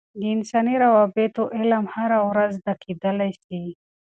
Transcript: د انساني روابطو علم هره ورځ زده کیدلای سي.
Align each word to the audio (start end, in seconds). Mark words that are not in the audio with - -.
د 0.19 0.21
انساني 0.35 0.75
روابطو 0.85 1.43
علم 1.57 1.83
هره 1.95 2.19
ورځ 2.29 2.51
زده 2.59 2.73
کیدلای 2.83 3.31
سي. 3.43 3.61